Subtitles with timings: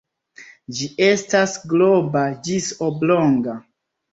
[0.77, 3.59] Ĝi estas globa ĝis oblonga.